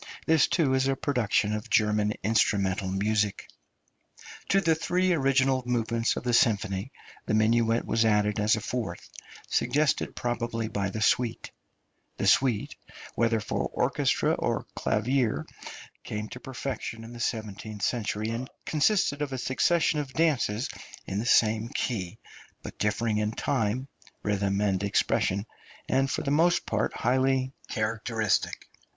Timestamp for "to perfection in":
16.29-17.13